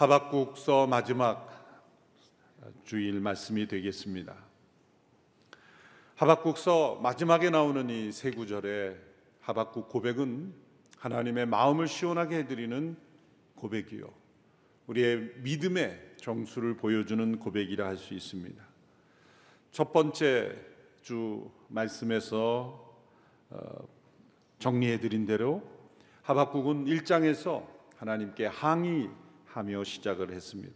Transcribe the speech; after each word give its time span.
하박국서 0.00 0.86
마지막 0.86 1.46
주일 2.84 3.20
말씀이 3.20 3.68
되겠습니다. 3.68 4.34
하박국서 6.14 7.00
마지막에 7.02 7.50
나오는 7.50 7.90
이 7.90 8.10
세 8.10 8.30
구절의 8.30 8.96
하박국 9.42 9.90
고백은 9.90 10.54
하나님의 10.96 11.44
마음을 11.44 11.86
시원하게 11.86 12.38
해드리는 12.38 12.96
고백이요. 13.56 14.10
우리의 14.86 15.32
믿음의 15.42 16.14
정수를 16.16 16.78
보여주는 16.78 17.38
고백이라 17.38 17.86
할 17.86 17.98
수 17.98 18.14
있습니다. 18.14 18.64
첫 19.70 19.92
번째 19.92 20.56
주 21.02 21.50
말씀에서 21.68 22.96
어, 23.50 23.88
정리해 24.58 24.98
드린 24.98 25.26
대로 25.26 25.62
하박국은 26.22 26.86
1장에서 26.86 27.66
하나님께 27.98 28.46
항의 28.46 29.10
하며 29.52 29.84
시작을 29.84 30.32
했습니다. 30.32 30.72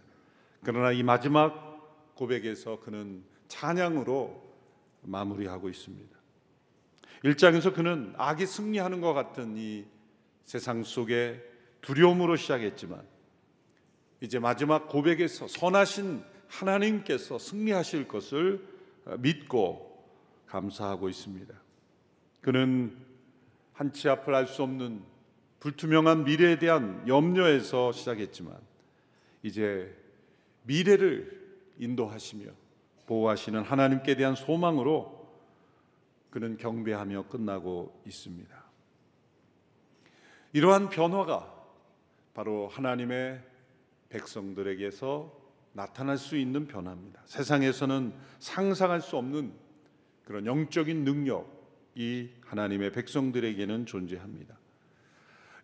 그러나 0.63 0.93
이 0.93 1.03
마지막 1.03 2.15
고백에서 2.15 2.81
그는 2.81 3.25
찬양으로 3.49 4.43
마무리하고 5.03 5.69
있습니다. 5.69 6.15
1장에서 7.25 7.75
그는 7.75 8.15
악이 8.17 8.47
승리하는 8.47 9.01
것 9.01 9.15
같은 9.15 9.57
이 9.57 9.85
세상 10.45 10.83
속에 10.83 11.43
두려움으로 11.81 12.37
시작했지만 12.37 13.03
이제 14.21 14.39
마지막 14.39 14.89
고백에서 14.89 15.49
선하신 15.49 16.23
하나님께서 16.49 17.39
승리하실 17.39 18.09
것을 18.09 18.67
믿고 19.19 20.05
감사하고 20.47 21.09
있습니다. 21.09 21.55
그는 22.41 22.97
한치 23.73 24.09
앞을 24.09 24.35
알 24.35 24.47
수 24.47 24.63
없는 24.63 25.03
불투명한 25.65 26.25
미래에 26.25 26.59
대한 26.59 27.03
염려에서 27.09 27.91
시작했지만 27.93 28.55
이제 29.43 29.97
미래를 30.65 31.43
인도하시며 31.79 32.51
보호하시는 33.07 33.63
하나님께 33.63 34.15
대한 34.15 34.35
소망으로 34.35 35.27
그는 36.29 36.59
경배하며 36.59 37.29
끝나고 37.29 37.99
있습니다. 38.07 38.65
이러한 40.53 40.91
변화가 40.91 41.51
바로 42.35 42.69
하나님의 42.69 43.41
백성들에게서 44.11 45.33
나타날 45.73 46.19
수 46.19 46.37
있는 46.37 46.67
변화입니다. 46.67 47.23
세상에서는 47.25 48.13
상상할 48.39 49.01
수 49.01 49.17
없는 49.17 49.55
그런 50.27 50.45
영적인 50.45 51.05
능력이 51.05 52.35
하나님의 52.43 52.93
백성들에게는 52.93 53.87
존재합니다. 53.87 54.59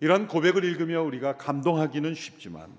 이러한 0.00 0.28
고백을 0.28 0.64
읽으며 0.64 1.02
우리가 1.02 1.36
감동하기는 1.36 2.14
쉽지만 2.14 2.72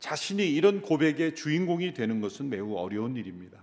자신이 0.00 0.48
이런 0.50 0.80
고백의 0.80 1.34
주인공이 1.34 1.94
되는 1.94 2.20
것은 2.20 2.50
매우 2.50 2.74
어려운 2.74 3.16
일입니다. 3.16 3.60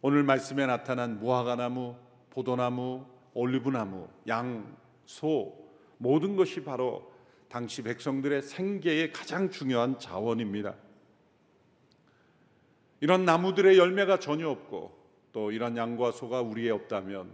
오늘 0.00 0.22
말씀에 0.22 0.66
나타난 0.66 1.20
무화과나무, 1.20 1.96
포도나무, 2.30 3.04
올리브나무, 3.34 4.08
양, 4.28 4.76
소 5.04 5.68
모든 5.98 6.36
것이 6.36 6.64
바로 6.64 7.12
당시 7.48 7.82
백성들의 7.82 8.42
생계의 8.42 9.12
가장 9.12 9.50
중요한 9.50 9.98
자원입니다. 9.98 10.74
이런 13.00 13.24
나무들의 13.24 13.78
열매가 13.78 14.18
전혀 14.18 14.48
없고 14.48 14.98
또 15.32 15.52
이런 15.52 15.76
양과 15.76 16.12
소가 16.12 16.42
우리에 16.42 16.70
없다면 16.70 17.30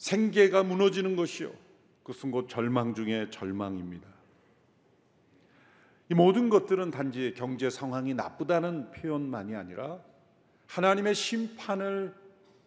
생계가 0.00 0.62
무너지는 0.62 1.14
것이요. 1.14 1.52
그것은 2.02 2.30
곧 2.30 2.48
절망 2.48 2.94
중에 2.94 3.28
절망입니다. 3.28 4.08
이 6.08 6.14
모든 6.14 6.48
것들은 6.48 6.90
단지 6.90 7.34
경제 7.36 7.68
상황이 7.68 8.14
나쁘다는 8.14 8.92
표현만이 8.92 9.54
아니라 9.54 10.00
하나님의 10.66 11.14
심판을 11.14 12.14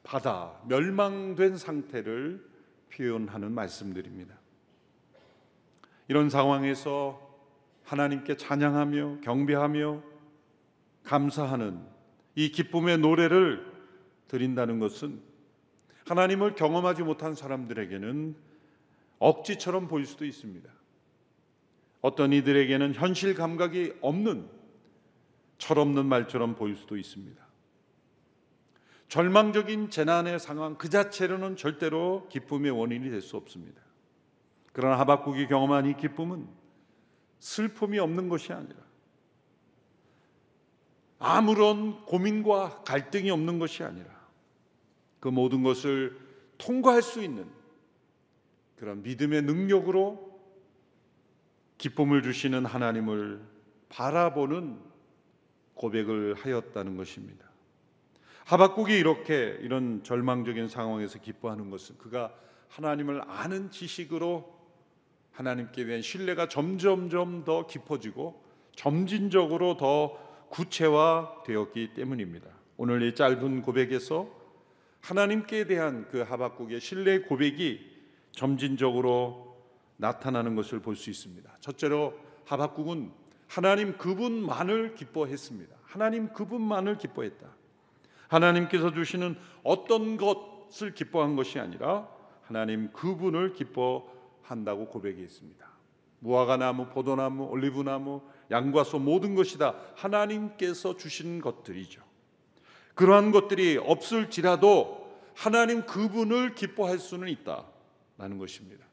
받아 0.04 0.62
멸망된 0.68 1.58
상태를 1.58 2.46
표현하는 2.94 3.52
말씀들입니다. 3.52 4.36
이런 6.08 6.30
상황에서 6.30 7.20
하나님께 7.84 8.38
찬양하며 8.38 9.22
경배하며 9.22 10.04
감사하는 11.04 11.82
이 12.36 12.52
기쁨의 12.52 13.00
노래를 13.00 13.66
드린다는 14.28 14.78
것은 14.80 15.33
하나님을 16.06 16.56
경험하지 16.56 17.04
못한 17.04 17.36
사람들에게는 17.36 18.36
억지처럼 19.20 19.88
보일 19.88 20.06
수도 20.06 20.26
있습니다. 20.26 20.70
어떤 22.02 22.34
이들에게는 22.34 22.94
현실 22.94 23.34
감각이 23.34 23.94
없는 24.02 24.50
철없는 25.58 26.06
말처럼 26.06 26.56
보일 26.56 26.76
수도 26.76 26.98
있습니다. 26.98 27.42
절망적인 29.08 29.90
재난의 29.90 30.40
상황 30.40 30.76
그 30.76 30.90
자체로는 30.90 31.56
절대로 31.56 32.28
기쁨의 32.30 32.72
원인이 32.72 33.10
될 33.10 33.22
수 33.22 33.38
없습니다. 33.38 33.82
그러나 34.74 34.98
하박국이 35.00 35.48
경험한 35.48 35.86
이 35.86 35.96
기쁨은 35.96 36.48
슬픔이 37.40 38.00
없는 38.00 38.28
것이 38.28 38.52
아니라 38.52 38.76
아무런 41.20 42.04
고민과 42.06 42.84
갈등이 42.84 43.30
없는 43.30 43.60
것이 43.60 43.84
아니라 43.84 44.23
그 45.24 45.30
모든 45.30 45.64
것을 45.64 46.18
통과할 46.58 47.02
수 47.02 47.24
있는 47.24 47.48
그런 48.76 49.04
믿음의 49.04 49.44
능력으로 49.44 50.38
기쁨을 51.78 52.24
주시는 52.24 52.66
하나님을 52.66 53.40
바라보는 53.88 54.78
고백을 55.76 56.34
하였다는 56.34 56.98
것입니다. 56.98 57.46
하박국이 58.44 58.98
이렇게 58.98 59.58
이런 59.62 60.04
절망적인 60.04 60.68
상황에서 60.68 61.20
기뻐하는 61.20 61.70
것은 61.70 61.98
그가 62.00 62.36
하나님을 62.68 63.22
아는 63.26 63.72
지식으로 63.72 64.54
하나님께 65.32 65.86
대한 65.86 66.02
신뢰가 66.02 66.50
점점점 66.50 67.46
더 67.46 67.66
깊어지고 67.66 68.44
점진적으로 68.76 69.78
더 69.78 70.20
구체화되었기 70.50 71.94
때문입니다. 71.94 72.50
오늘 72.76 73.04
이 73.04 73.16
짧은 73.16 73.62
고백에서 73.62 74.43
하나님께 75.04 75.66
대한 75.66 76.08
그 76.10 76.22
하박국의 76.22 76.80
신뢰 76.80 77.20
고백이 77.20 77.92
점진적으로 78.32 79.58
나타나는 79.98 80.56
것을 80.56 80.80
볼 80.80 80.96
수 80.96 81.10
있습니다. 81.10 81.58
첫째로 81.60 82.18
하박국은 82.46 83.12
하나님 83.48 83.98
그분만을 83.98 84.96
기뻐했습니다. 84.96 85.76
하나님 85.84 86.32
그분만을 86.32 86.98
기뻐했다. 86.98 87.48
하나님께서 88.30 88.94
주시는 88.94 89.36
어떤 89.64 90.16
것을 90.16 90.94
기뻐한 90.94 91.36
것이 91.36 91.60
아니라 91.60 92.08
하나님 92.42 92.92
그분을 92.94 93.54
기뻐한다고 93.54 94.88
고백했습니다. 94.88 95.68
무화과 96.20 96.56
나무, 96.56 96.88
포도나무, 96.88 97.44
올리브나무, 97.48 98.22
양과 98.50 98.86
소 98.86 99.00
모든 99.00 99.36
것이 99.36 99.58
다 99.58 99.76
하나님께서 99.96 100.96
주신 100.96 101.42
것들이죠. 101.42 102.13
그러한 102.96 103.32
것들이 103.32 103.78
없을지라도 103.78 105.04
하나님 105.34 105.86
그분을 105.86 106.56
기뻐할 106.56 107.00
수는 107.00 107.28
있다라는 107.30 108.38
것입니다. 108.38 108.86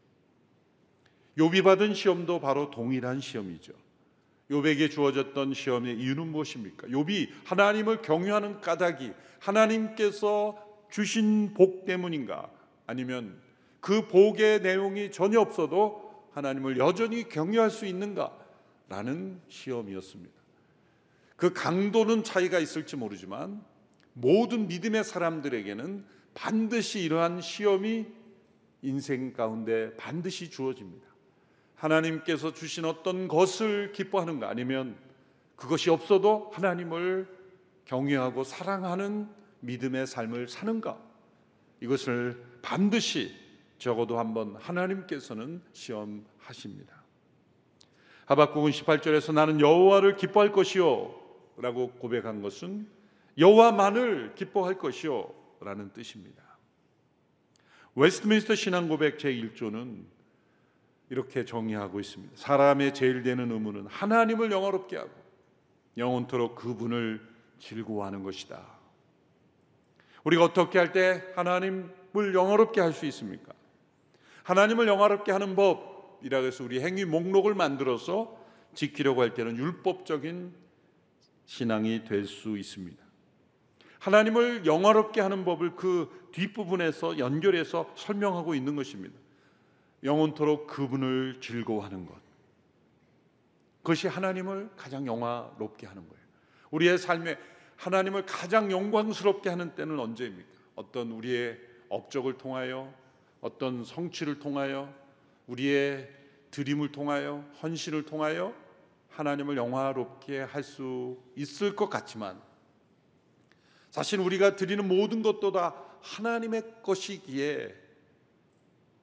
요비 1.38 1.62
받은 1.62 1.94
시험도 1.94 2.40
바로 2.40 2.70
동일한 2.70 3.20
시험이죠. 3.20 3.72
요백에 4.50 4.88
주어졌던 4.88 5.54
시험의 5.54 5.98
이유는 5.98 6.28
무엇입니까? 6.28 6.90
요비 6.90 7.30
하나님을 7.44 8.02
경유하는 8.02 8.60
까닭이 8.60 9.12
하나님께서 9.38 10.58
주신 10.90 11.54
복 11.54 11.84
때문인가? 11.84 12.50
아니면 12.86 13.40
그 13.80 14.08
복의 14.08 14.60
내용이 14.62 15.12
전혀 15.12 15.40
없어도 15.40 16.28
하나님을 16.32 16.78
여전히 16.78 17.28
경유할 17.28 17.70
수 17.70 17.86
있는가? 17.86 18.36
라는 18.88 19.40
시험이었습니다. 19.48 20.34
그 21.36 21.52
강도는 21.52 22.24
차이가 22.24 22.58
있을지 22.58 22.96
모르지만 22.96 23.64
모든 24.20 24.68
믿음의 24.68 25.02
사람들에게는 25.04 26.04
반드시 26.34 27.00
이러한 27.00 27.40
시험이 27.40 28.06
인생 28.82 29.32
가운데 29.32 29.94
반드시 29.96 30.50
주어집니다. 30.50 31.08
하나님께서 31.74 32.52
주신 32.52 32.84
어떤 32.84 33.28
것을 33.28 33.92
기뻐하는가 33.92 34.48
아니면 34.48 34.96
그것이 35.56 35.90
없어도 35.90 36.50
하나님을 36.54 37.28
경외하고 37.86 38.44
사랑하는 38.44 39.28
믿음의 39.60 40.06
삶을 40.06 40.48
사는가 40.48 40.98
이것을 41.80 42.42
반드시 42.62 43.34
적어도 43.78 44.18
한번 44.18 44.56
하나님께서는 44.56 45.62
시험하십니다. 45.72 47.02
하박국은 48.26 48.70
18절에서 48.70 49.32
나는 49.32 49.60
여호와를 49.60 50.16
기뻐할 50.16 50.52
것이요 50.52 51.14
라고 51.56 51.90
고백한 51.92 52.42
것은 52.42 52.99
여호와만을 53.38 54.34
기뻐할 54.34 54.78
것이요 54.78 55.32
라는 55.60 55.92
뜻입니다. 55.92 56.42
웨스트민스터 57.94 58.54
신앙 58.54 58.88
고백 58.88 59.18
제1조는 59.18 60.04
이렇게 61.10 61.44
정의하고 61.44 61.98
있습니다. 62.00 62.34
사람의 62.36 62.94
제일 62.94 63.22
되는 63.22 63.50
의무는 63.50 63.86
하나님을 63.86 64.52
영화롭게 64.52 64.96
하고 64.96 65.10
영원토록 65.96 66.54
그분을 66.54 67.20
즐거워하는 67.58 68.22
것이다. 68.22 68.64
우리가 70.24 70.44
어떻게 70.44 70.78
할 70.78 70.92
때 70.92 71.22
하나님을 71.34 72.34
영화롭게 72.34 72.80
할 72.80 72.92
수 72.92 73.06
있습니까? 73.06 73.52
하나님을 74.44 74.86
영화롭게 74.86 75.32
하는 75.32 75.56
법이라고 75.56 76.46
해서 76.46 76.64
우리 76.64 76.80
행위 76.80 77.04
목록을 77.04 77.54
만들어서 77.54 78.38
지키려고 78.74 79.22
할 79.22 79.34
때는 79.34 79.56
율법적인 79.56 80.54
신앙이 81.46 82.04
될 82.04 82.26
수 82.26 82.56
있습니다. 82.56 83.09
하나님을 84.00 84.66
영화롭게 84.66 85.20
하는 85.20 85.44
법을 85.44 85.76
그 85.76 86.28
뒷부분에서 86.32 87.18
연결해서 87.18 87.92
설명하고 87.94 88.54
있는 88.54 88.74
것입니다. 88.74 89.14
영원토록 90.02 90.66
그분을 90.66 91.40
즐거워하는 91.40 92.06
것. 92.06 92.14
그것이 93.82 94.08
하나님을 94.08 94.70
가장 94.76 95.06
영화롭게 95.06 95.86
하는 95.86 96.08
거예요. 96.08 96.24
우리의 96.70 96.98
삶에 96.98 97.38
하나님을 97.76 98.26
가장 98.26 98.70
영광스럽게 98.70 99.48
하는 99.48 99.74
때는 99.74 99.98
언제입니까? 99.98 100.48
어떤 100.76 101.12
우리의 101.12 101.58
업적을 101.88 102.38
통하여, 102.38 102.92
어떤 103.40 103.84
성취를 103.84 104.38
통하여, 104.38 104.92
우리의 105.46 106.08
드림을 106.50 106.92
통하여, 106.92 107.44
헌신을 107.62 108.04
통하여 108.04 108.54
하나님을 109.10 109.56
영화롭게 109.56 110.40
할 110.40 110.62
수 110.62 111.18
있을 111.36 111.74
것 111.74 111.90
같지만 111.90 112.40
사실 113.90 114.20
우리가 114.20 114.56
드리는 114.56 114.86
모든 114.86 115.22
것도 115.22 115.52
다 115.52 115.74
하나님의 116.00 116.82
것이기에 116.82 117.74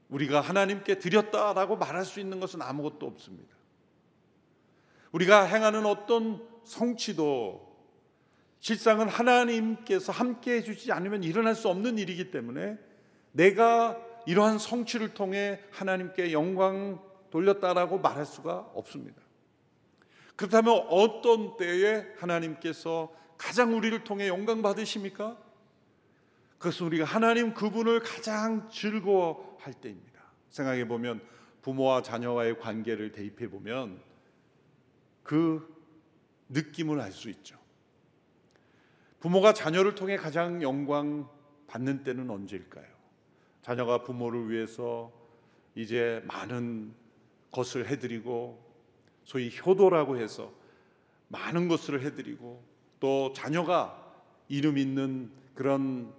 우리가 0.10 0.42
하나님께 0.42 1.00
드렸다라고 1.00 1.76
말할 1.76 2.06
수 2.06 2.20
있는 2.20 2.40
것은 2.40 2.62
아무것도 2.62 3.06
없습니다. 3.06 3.56
우리가 5.12 5.44
행하는 5.44 5.86
어떤 5.86 6.46
성취도 6.64 7.68
실상은 8.60 9.08
하나님께서 9.08 10.12
함께 10.12 10.54
해주지 10.56 10.92
않으면 10.92 11.24
일어날 11.24 11.56
수 11.56 11.70
없는 11.70 11.98
일이기 11.98 12.32
때문에 12.32 12.78
내가 13.32 13.98
이러한 14.26 14.58
성취를 14.58 15.14
통해 15.14 15.60
하나님께 15.72 16.34
영광 16.34 17.02
돌렸다라고 17.30 18.00
말할 18.00 18.26
수가 18.26 18.72
없습니다. 18.74 19.22
그렇다면 20.36 20.86
어떤 20.90 21.58
때에 21.58 22.06
하나님께서 22.18 23.12
가장 23.38 23.76
우리를 23.76 24.04
통해 24.04 24.28
영광 24.28 24.62
받으십니까? 24.62 25.38
그것은 26.58 26.88
우리가 26.88 27.06
하나님 27.06 27.54
그분을 27.54 28.00
가장 28.02 28.68
즐거워할 28.70 29.74
때입니다. 29.74 30.22
생각해 30.50 30.88
보면 30.88 31.22
부모와 31.62 32.02
자녀와의 32.02 32.60
관계를 32.60 33.12
대입해 33.12 33.50
보면 33.50 34.02
그 35.24 35.76
느낌을 36.50 37.00
알 37.02 37.12
수 37.12 37.30
있죠. 37.30 37.58
부모가 39.20 39.54
자녀를 39.54 39.96
통해 39.96 40.16
가장 40.16 40.62
영광 40.62 41.28
받는 41.68 42.04
때는 42.04 42.30
언제일까요? 42.30 42.86
자녀가 43.62 44.04
부모를 44.04 44.50
위해서 44.50 45.12
이제 45.76 46.24
많은 46.26 46.94
것을 47.52 47.88
해드리고 47.88 48.66
소위 49.24 49.52
효도라고 49.60 50.18
해서 50.18 50.54
많은 51.28 51.68
것을 51.68 52.02
해드리고 52.02 52.64
또 53.00 53.34
자녀가 53.34 54.04
이름 54.48 54.78
있는 54.78 55.32
그런 55.54 56.14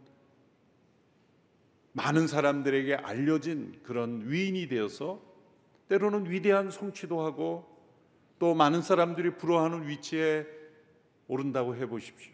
많은 1.92 2.26
사람들에게 2.26 2.94
알려진 2.94 3.80
그런 3.82 4.30
위인이 4.30 4.68
되어서 4.68 5.20
때로는 5.88 6.30
위대한 6.30 6.70
성취도 6.70 7.22
하고 7.22 7.76
또 8.38 8.54
많은 8.54 8.82
사람들이 8.82 9.36
부러워하는 9.36 9.88
위치에 9.88 10.46
오른다고 11.26 11.74
해 11.76 11.86
보십시오. 11.86 12.32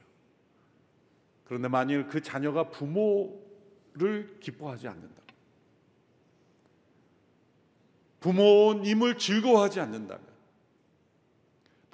그런데 1.44 1.69
만일 1.69 2.06
그 2.08 2.20
자녀가 2.20 2.70
부모를 2.70 4.38
기뻐하지 4.41 4.88
않는다. 4.88 5.23
부모님을 8.20 9.19
즐거워하지 9.19 9.81
않는다면 9.81 10.33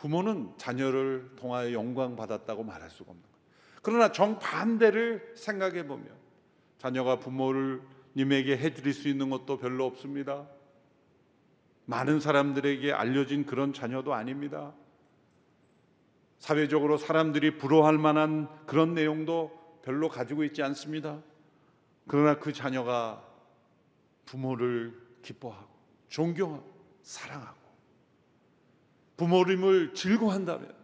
부모는 0.00 0.55
자녀를 0.56 1.32
통하여 1.37 1.73
영광 1.75 2.17
받았다고 2.17 2.64
말할 2.64 2.88
수가 2.88 3.11
없는 3.11 3.23
거예요. 3.23 3.37
그러나 3.82 4.12
정반대를 4.12 5.35
생각해 5.37 5.87
보면 5.87 6.08
자녀가 6.79 7.19
부모를 7.19 7.82
님에게 8.17 8.56
해 8.56 8.73
드릴 8.73 8.94
수 8.94 9.08
있는 9.08 9.29
것도 9.29 9.58
별로 9.58 9.85
없습니다. 9.85 10.49
많은 11.85 12.19
사람들에게 12.19 12.93
알려진 12.93 13.44
그런 13.44 13.75
자녀도 13.75 14.14
아닙니다. 14.14 14.73
사회적으로 16.38 16.97
사람들이 16.97 17.58
부러워할 17.58 17.99
만한 17.99 18.49
그런 18.64 18.94
내용도 18.94 19.81
별로 19.82 20.08
가지고 20.08 20.44
있지 20.44 20.62
않습니다. 20.62 21.20
그러나 22.06 22.38
그 22.38 22.55
자녀가 22.55 23.23
부모를 24.25 24.99
기뻐하고 25.20 25.69
존경하고 26.08 26.73
사랑하고 27.02 27.59
부모님을 29.20 29.93
즐거워한다면 29.93 30.75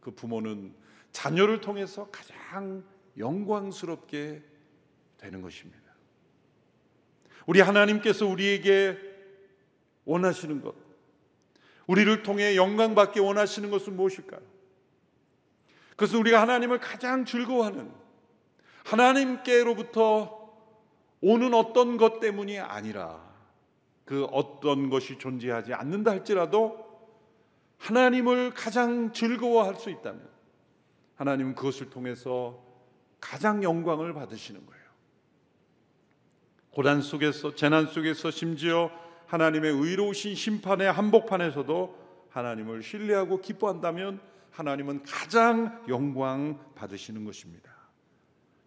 그 0.00 0.10
부모는 0.10 0.74
자녀를 1.12 1.60
통해서 1.60 2.08
가장 2.10 2.82
영광스럽게 3.16 4.42
되는 5.18 5.40
것입니다. 5.40 5.84
우리 7.46 7.60
하나님께서 7.60 8.26
우리에게 8.26 8.98
원하시는 10.04 10.62
것, 10.62 10.74
우리를 11.86 12.24
통해 12.24 12.56
영광받게 12.56 13.20
원하시는 13.20 13.70
것은 13.70 13.94
무엇일까요? 13.94 14.42
그것은 15.90 16.18
우리가 16.18 16.40
하나님을 16.42 16.80
가장 16.80 17.24
즐거워하는 17.24 17.88
하나님께로부터 18.84 20.52
오는 21.20 21.54
어떤 21.54 21.98
것 21.98 22.18
때문이 22.18 22.58
아니라 22.58 23.24
그 24.04 24.24
어떤 24.24 24.90
것이 24.90 25.18
존재하지 25.18 25.72
않는다 25.72 26.10
할지라도 26.10 26.85
하나님을 27.78 28.54
가장 28.54 29.12
즐거워할 29.12 29.76
수 29.76 29.90
있다면 29.90 30.28
하나님은 31.16 31.54
그것을 31.54 31.90
통해서 31.90 32.62
가장 33.20 33.62
영광을 33.62 34.12
받으시는 34.12 34.64
거예요. 34.66 34.86
고난 36.70 37.00
속에서 37.00 37.54
재난 37.54 37.86
속에서 37.86 38.30
심지어 38.30 38.90
하나님의 39.26 39.72
의로우신 39.72 40.34
심판의 40.34 40.92
한복판에서도 40.92 42.06
하나님을 42.30 42.82
신뢰하고 42.82 43.40
기뻐한다면 43.40 44.20
하나님은 44.50 45.02
가장 45.02 45.82
영광 45.88 46.58
받으시는 46.74 47.24
것입니다. 47.24 47.70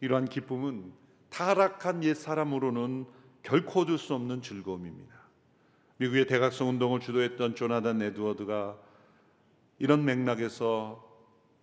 이러한 0.01 0.25
기쁨은 0.25 0.91
타락한 1.29 2.03
옛 2.03 2.15
사람으로는 2.15 3.05
결코 3.43 3.81
얻을 3.81 3.97
수 3.97 4.13
없는 4.13 4.41
즐거움입니다. 4.41 5.13
미국의 5.97 6.27
대각성 6.27 6.69
운동을 6.69 6.99
주도했던 6.99 7.55
조나단 7.55 8.01
에드워드가 8.01 8.77
이런 9.79 10.05
맥락에서 10.05 11.07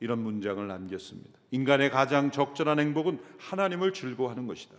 이런 0.00 0.18
문장을 0.18 0.66
남겼습니다. 0.66 1.38
인간의 1.50 1.90
가장 1.90 2.30
적절한 2.30 2.80
행복은 2.80 3.20
하나님을 3.38 3.92
즐거워하는 3.92 4.46
것이다. 4.46 4.74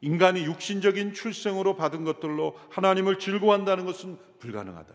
인간이 0.00 0.44
육신적인 0.44 1.12
출생으로 1.12 1.76
받은 1.76 2.04
것들로 2.04 2.56
하나님을 2.70 3.18
즐거워한다는 3.18 3.84
것은 3.84 4.18
불가능하다. 4.38 4.94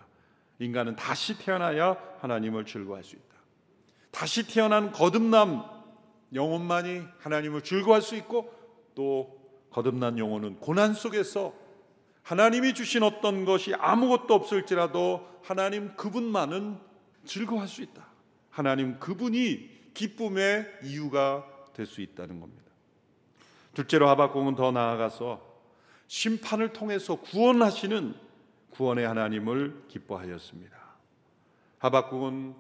인간은 0.60 0.96
다시 0.96 1.38
태어나야 1.38 1.98
하나님을 2.20 2.66
즐거워할 2.66 3.04
수 3.04 3.16
있다. 3.16 3.36
다시 4.12 4.48
태어난 4.48 4.92
거듭남 4.92 5.64
영혼만이 6.34 7.04
하나님을 7.20 7.62
즐거워할 7.62 8.02
수 8.02 8.16
있고 8.16 8.54
또 8.96 9.38
거듭난 9.72 10.18
영혼은 10.18 10.60
고난 10.60 10.94
속에서 10.94 11.54
하나님이 12.24 12.74
주신 12.74 13.04
어떤 13.04 13.46
것이 13.46 13.76
아무것도 13.76 14.34
없을지라도 14.34 15.28
하나님 15.44 15.96
그분만은 15.96 16.80
즐거워할 17.26 17.68
수 17.68 17.82
있다. 17.82 18.06
하나님 18.50 19.00
그분이 19.00 19.92
기쁨의 19.94 20.80
이유가 20.84 21.46
될 21.74 21.86
수 21.86 22.02
있다는 22.02 22.40
겁니다. 22.40 22.64
둘째로 23.74 24.08
하박국은 24.10 24.56
더 24.56 24.72
나아가서 24.72 25.42
심판을 26.08 26.72
통해서 26.72 27.16
구원하시는 27.18 28.16
구원의 28.70 29.06
하나님을 29.06 29.84
기뻐하였습니다. 29.90 30.76
하박국은 31.80 32.56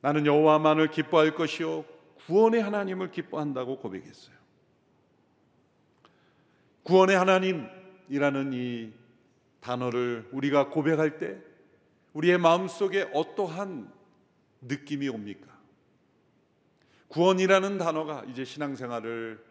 나는 0.00 0.26
여호와만을 0.26 0.90
기뻐할 0.90 1.34
것이요 1.34 1.84
구원의 2.26 2.62
하나님을 2.62 3.10
기뻐한다고 3.10 3.78
고백했어요. 3.78 4.36
구원의 6.84 7.16
하나님이라는 7.16 8.52
이 8.52 8.92
단어를 9.60 10.28
우리가 10.32 10.68
고백할 10.68 11.18
때 11.18 11.38
우리의 12.18 12.38
마음속에 12.38 13.08
어떠한 13.14 13.92
느낌이 14.62 15.08
옵니까? 15.08 15.56
구원이라는 17.06 17.78
단어가 17.78 18.24
이제 18.28 18.44
신앙생활을 18.44 19.44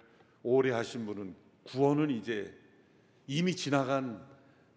오래 0.44 0.72
하신 0.72 1.06
분은 1.06 1.34
구원은 1.64 2.10
이제 2.10 2.54
이미 3.26 3.56
지나간 3.56 4.22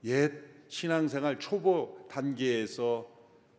옛 0.04 0.32
신앙생활 0.68 1.40
초보 1.40 2.06
단계에서 2.08 3.10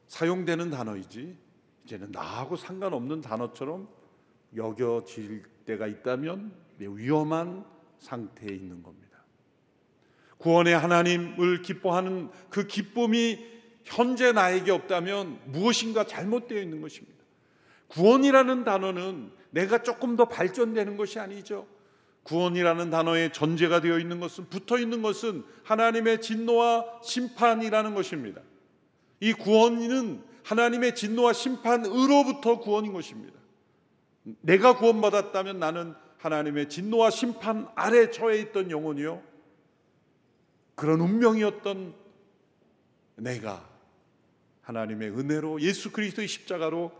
사용되는 0.07 0.69
단어이지 0.69 1.37
이제는 1.83 2.11
나하고 2.11 2.55
상관없는 2.55 3.19
단어처럼 3.19 3.89
여겨질 4.55 5.43
때가 5.65 5.87
있다면 5.87 6.53
위험한 6.79 7.65
상태에 7.99 8.55
있는 8.55 8.81
겁니다. 8.81 9.25
구원의 10.37 10.77
하나님을 10.77 11.61
기뻐하는 11.61 12.31
그 12.49 12.65
기쁨이 12.65 13.60
현재 13.83 14.31
나에게 14.31 14.71
없다면 14.71 15.39
무엇인가 15.45 16.05
잘못되어 16.05 16.61
있는 16.61 16.81
것입니다. 16.81 17.21
구원이라는 17.87 18.63
단어는 18.63 19.31
내가 19.49 19.83
조금 19.83 20.15
더 20.15 20.25
발전되는 20.25 20.97
것이 20.97 21.19
아니죠. 21.19 21.67
구원이라는 22.23 22.89
단어의 22.89 23.33
전제가 23.33 23.81
되어 23.81 23.99
있는 23.99 24.19
것은 24.19 24.47
붙어 24.49 24.77
있는 24.77 25.01
것은 25.01 25.43
하나님의 25.63 26.21
진노와 26.21 27.01
심판이라는 27.03 27.95
것입니다. 27.95 28.41
이 29.19 29.33
구원은 29.33 30.23
하나님의 30.43 30.95
진노와 30.95 31.33
심판으로부터 31.33 32.59
구원인 32.59 32.93
것입니다. 32.93 33.39
내가 34.41 34.77
구원받았다면 34.77 35.59
나는 35.59 35.95
하나님의 36.17 36.69
진노와 36.69 37.09
심판 37.09 37.67
아래 37.75 38.11
처해 38.11 38.39
있던 38.39 38.69
영혼이요. 38.69 39.21
그런 40.75 41.01
운명이었던 41.01 41.93
내가 43.15 43.70
하나님의 44.61 45.09
은혜로 45.09 45.61
예수 45.61 45.91
그리스도의 45.91 46.27
십자가로 46.27 46.91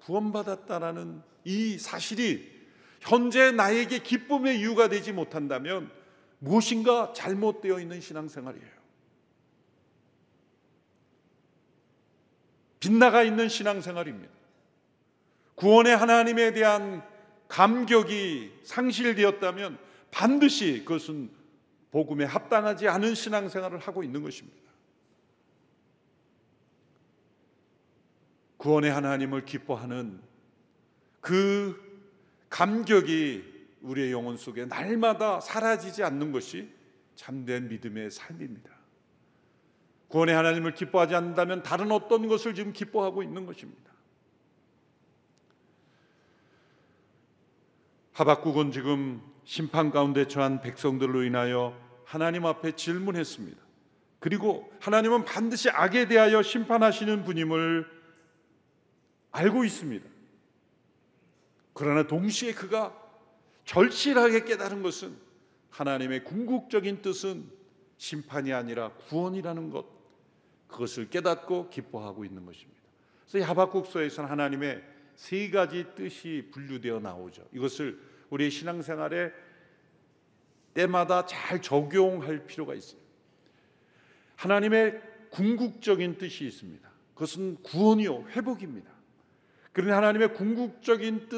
구원받았다라는 0.00 1.22
이 1.44 1.78
사실이 1.78 2.60
현재 3.00 3.50
나에게 3.50 4.00
기쁨의 4.00 4.60
이유가 4.60 4.88
되지 4.88 5.12
못한다면 5.12 5.90
무엇인가 6.38 7.12
잘못되어 7.14 7.80
있는 7.80 8.00
신앙생활이에요. 8.00 8.80
빗나가 12.78 13.22
있는 13.22 13.48
신앙생활입니다. 13.48 14.32
구원의 15.54 15.96
하나님에 15.96 16.52
대한 16.52 17.06
감격이 17.48 18.60
상실되었다면 18.64 19.78
반드시 20.10 20.82
그것은 20.84 21.30
복음에 21.90 22.24
합당하지 22.24 22.88
않은 22.88 23.14
신앙생활을 23.14 23.78
하고 23.78 24.02
있는 24.02 24.22
것입니다. 24.22 24.69
구원의 28.60 28.90
하나님을 28.90 29.46
기뻐하는 29.46 30.20
그 31.22 31.80
감격이 32.50 33.42
우리의 33.80 34.12
영혼 34.12 34.36
속에 34.36 34.66
날마다 34.66 35.40
사라지지 35.40 36.04
않는 36.04 36.30
것이 36.30 36.70
참된 37.14 37.68
믿음의 37.68 38.10
삶입니다. 38.10 38.70
구원의 40.08 40.34
하나님을 40.34 40.74
기뻐하지 40.74 41.14
않는다면 41.14 41.62
다른 41.62 41.90
어떤 41.90 42.28
것을 42.28 42.54
지금 42.54 42.74
기뻐하고 42.74 43.22
있는 43.22 43.46
것입니다. 43.46 43.90
하박국은 48.12 48.72
지금 48.72 49.22
심판 49.44 49.90
가운데 49.90 50.28
처한 50.28 50.60
백성들로 50.60 51.22
인하여 51.22 51.74
하나님 52.04 52.44
앞에 52.44 52.72
질문했습니다. 52.72 53.58
그리고 54.18 54.70
하나님은 54.80 55.24
반드시 55.24 55.70
악에 55.70 56.08
대하여 56.08 56.42
심판하시는 56.42 57.24
분임을 57.24 57.99
알고 59.32 59.64
있습니다. 59.64 60.08
그러나 61.72 62.06
동시에 62.06 62.52
그가 62.52 62.96
절실하게 63.64 64.44
깨달은 64.44 64.82
것은 64.82 65.16
하나님의 65.70 66.24
궁극적인 66.24 67.02
뜻은 67.02 67.50
심판이 67.96 68.52
아니라 68.52 68.92
구원이라는 68.92 69.70
것 69.70 69.86
그것을 70.66 71.10
깨닫고 71.10 71.70
기뻐하고 71.70 72.24
있는 72.24 72.44
것입니다. 72.44 72.80
그래서 73.28 73.46
하박국서에서는 73.46 74.28
하나님의 74.28 74.82
세 75.14 75.50
가지 75.50 75.86
뜻이 75.94 76.48
분류되어 76.50 77.00
나오죠. 77.00 77.46
이것을 77.52 78.00
우리의 78.30 78.50
신앙생활에 78.50 79.32
때마다 80.74 81.26
잘 81.26 81.60
적용할 81.60 82.46
필요가 82.46 82.74
있어요. 82.74 83.00
하나님의 84.36 85.02
궁극적인 85.30 86.18
뜻이 86.18 86.46
있습니다. 86.46 86.90
그것은 87.14 87.56
구원이요 87.62 88.28
회복입니다. 88.30 88.90
그러나 89.80 89.96
하나님의 89.96 90.34
궁극적인 90.34 91.28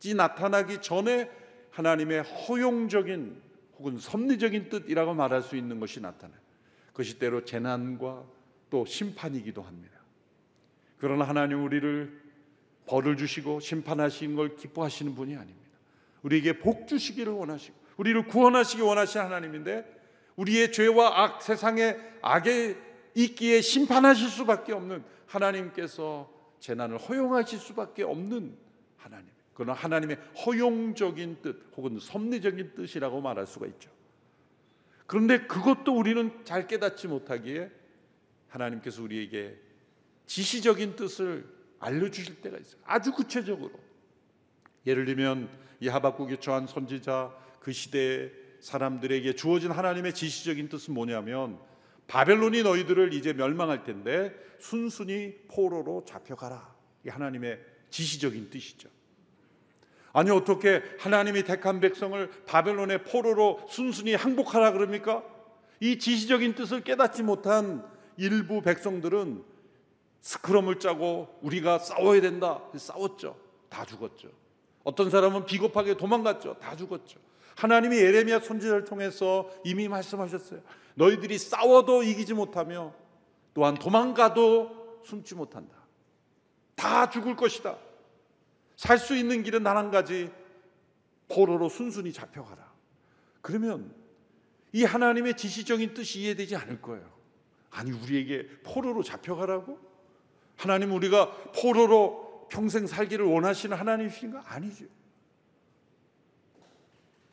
뜻이 0.00 0.14
나타나기 0.14 0.82
전에 0.82 1.30
하나님의 1.70 2.22
허용적인 2.22 3.40
혹은 3.78 3.98
섭리적인 3.98 4.68
뜻이라고 4.70 5.14
말할 5.14 5.42
수 5.42 5.56
있는 5.56 5.78
것이 5.78 6.00
나타나요. 6.00 6.38
그것이 6.88 7.18
때로 7.18 7.44
재난과 7.44 8.24
또 8.70 8.84
심판이기도 8.84 9.62
합니다. 9.62 10.00
그러나 10.98 11.24
하나님 11.24 11.62
우리를 11.62 12.22
벌을 12.86 13.16
주시고 13.16 13.60
심판하신 13.60 14.34
걸 14.34 14.56
기뻐하시는 14.56 15.14
분이 15.14 15.36
아닙니다. 15.36 15.70
우리에게 16.22 16.58
복 16.58 16.88
주시기를 16.88 17.32
원하시고 17.32 17.76
우리를 17.98 18.26
구원하시기 18.26 18.82
원하시는 18.82 19.26
하나님인데 19.26 19.94
우리의 20.36 20.72
죄와 20.72 21.22
악 21.22 21.42
세상의 21.42 21.98
악에 22.22 22.76
있기에 23.14 23.60
심판하실 23.60 24.28
수밖에 24.28 24.72
없는 24.72 25.04
하나님께서 25.26 26.35
재난을 26.66 26.98
허용하실 26.98 27.60
수밖에 27.60 28.02
없는 28.02 28.56
하나님. 28.96 29.28
그러나 29.54 29.72
하나님의 29.72 30.16
허용적인 30.44 31.40
뜻 31.40 31.70
혹은 31.76 32.00
섭리적인 32.00 32.74
뜻이라고 32.74 33.20
말할 33.20 33.46
수가 33.46 33.66
있죠. 33.68 33.88
그런데 35.06 35.46
그것도 35.46 35.96
우리는 35.96 36.44
잘 36.44 36.66
깨닫지 36.66 37.06
못하기에 37.06 37.70
하나님께서 38.48 39.00
우리에게 39.00 39.56
지시적인 40.26 40.96
뜻을 40.96 41.46
알려주실 41.78 42.40
때가 42.40 42.58
있어요. 42.58 42.80
아주 42.84 43.12
구체적으로. 43.12 43.70
예를 44.86 45.04
들면 45.04 45.48
이 45.78 45.86
하박국에 45.86 46.40
처한 46.40 46.66
선지자 46.66 47.32
그 47.60 47.72
시대의 47.72 48.32
사람들에게 48.58 49.36
주어진 49.36 49.70
하나님의 49.70 50.14
지시적인 50.14 50.68
뜻은 50.68 50.94
뭐냐면 50.94 51.60
바벨론이 52.06 52.62
너희들을 52.62 53.12
이제 53.12 53.32
멸망할 53.32 53.84
텐데 53.84 54.34
순순히 54.58 55.34
포로로 55.48 56.04
잡혀가라. 56.06 56.74
이 57.04 57.08
하나님의 57.08 57.60
지시적인 57.90 58.50
뜻이죠. 58.50 58.88
아니 60.12 60.30
어떻게 60.30 60.82
하나님이 60.98 61.42
택한 61.42 61.80
백성을 61.80 62.30
바벨론의 62.46 63.04
포로로 63.04 63.66
순순히 63.68 64.14
항복하라 64.14 64.72
그럽니까? 64.72 65.22
이 65.80 65.98
지시적인 65.98 66.54
뜻을 66.54 66.82
깨닫지 66.82 67.22
못한 67.22 67.86
일부 68.16 68.62
백성들은 68.62 69.44
스크럼을 70.20 70.78
짜고 70.78 71.38
우리가 71.42 71.78
싸워야 71.78 72.20
된다. 72.20 72.62
싸웠죠. 72.74 73.36
다 73.68 73.84
죽었죠. 73.84 74.30
어떤 74.84 75.10
사람은 75.10 75.44
비겁하게 75.44 75.96
도망갔죠. 75.96 76.56
다 76.60 76.74
죽었죠. 76.74 77.20
하나님이 77.56 77.96
예레미야 77.96 78.40
선지자를 78.40 78.84
통해서 78.84 79.50
이미 79.64 79.88
말씀하셨어요. 79.88 80.60
너희들이 80.94 81.38
싸워도 81.38 82.02
이기지 82.02 82.34
못하며 82.34 82.94
또한 83.54 83.74
도망가도 83.74 85.00
숨지 85.04 85.34
못한다. 85.34 85.74
다 86.74 87.08
죽을 87.10 87.34
것이다. 87.36 87.78
살 88.76 88.98
수 88.98 89.16
있는 89.16 89.42
길은 89.42 89.62
단 89.64 89.76
한 89.76 89.90
가지 89.90 90.30
포로로 91.28 91.68
순순히 91.70 92.12
잡혀가라. 92.12 92.72
그러면 93.40 93.94
이 94.72 94.84
하나님의 94.84 95.36
지시적인 95.36 95.94
뜻이 95.94 96.20
이해되지 96.20 96.56
않을 96.56 96.82
거예요. 96.82 97.10
아니 97.70 97.90
우리에게 97.90 98.48
포로로 98.64 99.02
잡혀가라고? 99.02 99.78
하나님 100.56 100.92
우리가 100.92 101.30
포로로 101.52 102.46
평생 102.50 102.86
살기를 102.86 103.24
원하시는 103.24 103.76
하나님이신가? 103.76 104.42
아니죠. 104.46 104.84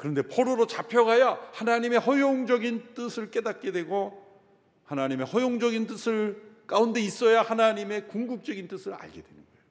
그런데 0.04 0.22
포로로 0.22 0.68
잡혀가야 0.68 1.40
하나님의 1.54 1.98
허용적인 1.98 2.94
뜻을 2.94 3.32
깨닫게 3.32 3.72
되고 3.72 4.22
하나님의 4.84 5.26
허용적인 5.26 5.88
뜻을 5.88 6.42
가운데 6.68 7.00
있어야 7.00 7.42
하나님의 7.42 8.10
궁극적인 8.10 8.68
뜻을 8.68 8.94
알게 8.94 9.22
되는 9.22 9.36
거예요. 9.46 9.66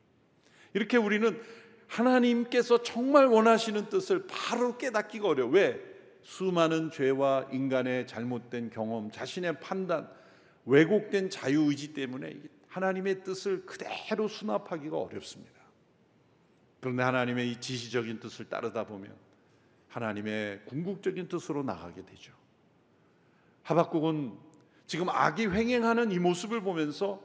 이렇게 0.73 0.97
우리는 0.97 1.39
하나님께서 1.87 2.83
정말 2.83 3.27
원하시는 3.27 3.91
뜻을 3.91 4.27
바로 4.27 4.79
깨닫기가 4.79 5.29
어려워. 5.29 5.51
왜? 5.51 5.79
수많은 6.23 6.93
죄와 6.93 7.49
인간의 7.53 8.07
잘못된 8.07 8.71
경험, 8.71 9.11
자신의 9.11 9.61
판단, 9.61 10.09
왜곡된 10.65 11.29
자유의지 11.29 11.93
때문에 11.93 12.41
하나님의 12.69 13.23
뜻을 13.23 13.67
그대로 13.67 14.29
수납하기가 14.29 14.97
어렵습니다. 14.97 15.61
그런데 16.81 17.03
하나님의 17.03 17.51
이 17.51 17.61
지시적인 17.61 18.19
뜻을 18.19 18.49
따르다 18.49 18.87
보면 18.87 19.15
하나님의 19.93 20.63
궁극적인 20.65 21.29
뜻으로 21.29 21.63
나가게 21.63 22.05
되죠. 22.05 22.33
하박국은 23.63 24.33
지금 24.87 25.09
악이 25.11 25.47
횡행하는 25.47 26.11
이 26.13 26.19
모습을 26.19 26.63
보면서 26.63 27.23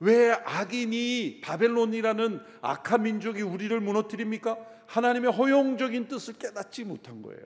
왜 0.00 0.30
악인이 0.30 1.40
바벨론이라는 1.42 2.40
악한 2.62 3.02
민족이 3.02 3.42
우리를 3.42 3.78
무너뜨립니까? 3.80 4.56
하나님의 4.86 5.32
허용적인 5.32 6.06
뜻을 6.06 6.34
깨닫지 6.34 6.84
못한 6.84 7.20
거예요. 7.20 7.42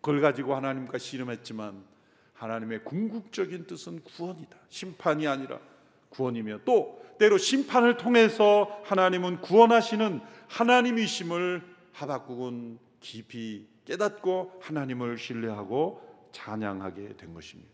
그걸 0.00 0.22
가지고 0.22 0.56
하나님과 0.56 0.96
씨름했지만 0.96 1.84
하나님의 2.32 2.84
궁극적인 2.84 3.66
뜻은 3.66 4.02
구원이다. 4.04 4.56
심판이 4.70 5.26
아니라 5.26 5.60
구원이며 6.08 6.60
또 6.64 7.04
때로 7.18 7.36
심판을 7.36 7.98
통해서 7.98 8.80
하나님은 8.84 9.42
구원하시는 9.42 10.20
하나님이심을 10.48 11.77
하박국은 11.98 12.78
깊이 13.00 13.66
깨닫고 13.84 14.60
하나님을 14.60 15.18
신뢰하고 15.18 16.28
찬양하게 16.32 17.16
된 17.16 17.34
것입니다. 17.34 17.70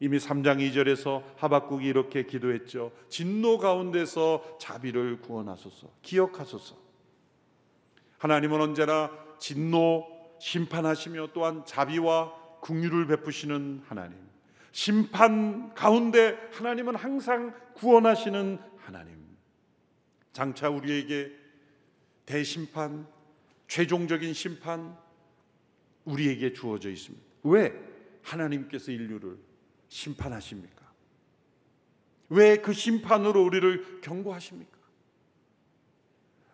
이미 0.00 0.18
3장 0.18 0.58
2절에서 0.58 1.22
하박국이 1.36 1.86
이렇게 1.86 2.24
기도했죠. 2.24 2.92
진노 3.08 3.58
가운데서 3.58 4.58
자비를 4.58 5.20
구원하소서. 5.20 5.88
기억하소서. 6.02 6.76
하나님은 8.18 8.60
언제나 8.60 9.10
진노 9.38 10.06
심판하시며 10.40 11.28
또한 11.32 11.64
자비와 11.64 12.60
긍휼을 12.60 13.06
베푸시는 13.06 13.82
하나님. 13.86 14.18
심판 14.72 15.72
가운데 15.74 16.36
하나님은 16.52 16.96
항상 16.96 17.54
구원하시는 17.74 18.58
하나님. 18.78 19.14
장차 20.32 20.68
우리에게 20.68 21.30
대심판, 22.26 23.06
최종적인 23.68 24.34
심판 24.34 24.96
우리에게 26.04 26.52
주어져 26.52 26.90
있습니다. 26.90 27.24
왜 27.44 27.72
하나님께서 28.22 28.92
인류를 28.92 29.38
심판하십니까? 29.88 30.84
왜 32.30 32.56
그 32.56 32.72
심판으로 32.72 33.44
우리를 33.44 34.00
경고하십니까? 34.00 34.78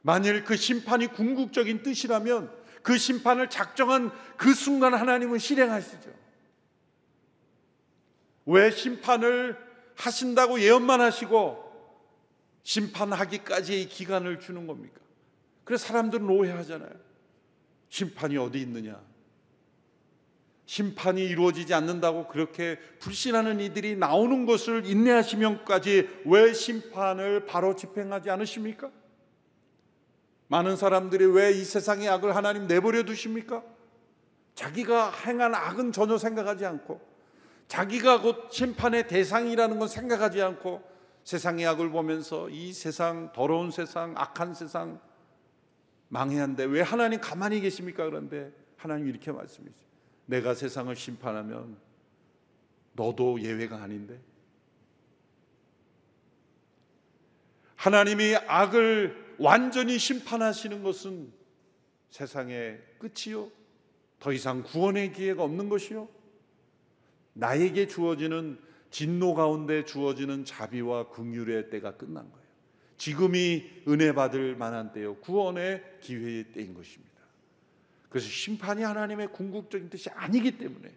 만일 0.03 0.45
그 0.45 0.57
심판이 0.57 1.09
궁극적인 1.09 1.83
뜻이라면 1.83 2.51
그 2.83 2.97
심판을 2.97 3.51
작정한 3.51 4.11
그 4.37 4.55
순간 4.55 4.95
하나님은 4.95 5.39
실행하시죠. 5.39 6.11
왜 8.47 8.71
심판을 8.71 9.59
하신다고 9.97 10.61
예언만 10.61 11.01
하시고 11.01 11.71
심판하기까지의 12.63 13.89
기간을 13.89 14.41
주는 14.41 14.67
겁니까? 14.67 15.01
그래서 15.65 15.87
사람들은 15.87 16.29
오해하잖아요. 16.29 16.91
심판이 17.89 18.37
어디 18.37 18.61
있느냐? 18.63 19.01
심판이 20.67 21.25
이루어지지 21.25 21.75
않는다고 21.75 22.29
그렇게 22.29 22.79
불신하는 23.01 23.59
이들이 23.59 23.97
나오는 23.97 24.47
것을 24.47 24.87
인내하시면까지 24.87 26.23
왜 26.27 26.53
심판을 26.53 27.45
바로 27.47 27.75
집행하지 27.75 28.31
않으십니까? 28.31 28.91
많은 30.47 30.77
사람들이 30.77 31.25
왜 31.27 31.53
이 31.53 31.65
세상의 31.65 32.09
악을 32.09 32.37
하나님 32.37 32.67
내버려 32.69 33.03
두십니까? 33.03 33.63
자기가 34.55 35.11
행한 35.11 35.55
악은 35.55 35.93
전혀 35.93 36.19
생각하지 36.19 36.65
않고 36.67 37.01
자기가 37.67 38.21
곧 38.21 38.49
심판의 38.51 39.09
대상이라는 39.09 39.79
건 39.79 39.89
생각하지 39.89 40.43
않고 40.43 40.83
세상의 41.25 41.67
악을 41.67 41.91
보면서 41.91 42.49
이 42.49 42.73
세상 42.73 43.33
더러운 43.33 43.71
세상 43.71 44.15
악한 44.17 44.55
세상 44.55 45.01
망해야 46.11 46.43
한데 46.43 46.65
왜 46.65 46.83
하나님 46.83 47.21
가만히 47.21 47.61
계십니까? 47.61 48.05
그런데 48.05 48.53
하나님 48.77 49.09
이렇게 49.09 49.33
말씀이죠. 49.33 49.75
내가 50.27 50.55
세상을 50.55 50.95
심판하면 50.95 51.77
너도 52.93 53.41
예외가 53.41 53.83
아닌데 53.83 54.21
하나님이 57.77 58.37
악을 58.47 59.37
완전히 59.39 59.99
심판하시는 59.99 60.83
것은 60.83 61.33
세상의 62.11 62.83
끝이요. 62.99 63.51
더 64.19 64.33
이상 64.33 64.63
구원의 64.63 65.13
기회가 65.13 65.45
없는 65.45 65.69
것이요. 65.69 66.09
나에게 67.33 67.87
주어지는 67.87 68.59
진노 68.91 69.35
가운데 69.35 69.85
주어지는 69.85 70.45
자비와 70.45 71.09
긍휼의 71.11 71.71
때가 71.71 71.97
끝난 71.97 72.31
거예요. 72.31 72.40
지금이 73.01 73.85
은혜 73.89 74.13
받을 74.13 74.55
만한 74.57 74.93
때요. 74.93 75.17
구원의 75.17 75.83
기회의 76.03 76.45
때인 76.53 76.75
것입니다. 76.75 77.11
그래서 78.11 78.29
심판이 78.29 78.83
하나님의 78.83 79.29
궁극적인 79.33 79.89
뜻이 79.89 80.11
아니기 80.11 80.59
때문에 80.59 80.93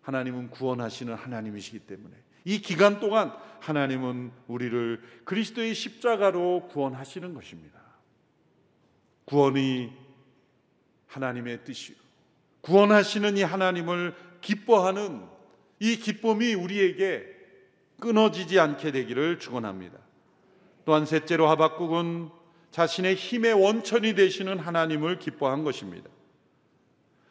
하나님은 0.00 0.48
구원하시는 0.48 1.14
하나님이시기 1.14 1.80
때문에 1.80 2.14
이 2.46 2.62
기간 2.62 3.00
동안 3.00 3.34
하나님은 3.60 4.32
우리를 4.46 5.02
그리스도의 5.26 5.74
십자가로 5.74 6.68
구원하시는 6.68 7.34
것입니다. 7.34 7.82
구원이 9.26 9.92
하나님의 11.06 11.64
뜻이요. 11.64 11.96
구원하시는 12.62 13.36
이 13.36 13.42
하나님을 13.42 14.14
기뻐하는 14.40 15.26
이 15.80 15.96
기쁨이 15.96 16.54
우리에게 16.54 17.26
끊어지지 18.00 18.58
않게 18.58 18.90
되기를 18.90 19.38
축원합니다. 19.38 20.03
또한 20.84 21.06
셋째로 21.06 21.48
하박국은 21.48 22.30
자신의 22.70 23.14
힘의 23.14 23.52
원천이 23.54 24.14
되시는 24.14 24.58
하나님을 24.58 25.18
기뻐한 25.18 25.64
것입니다. 25.64 26.10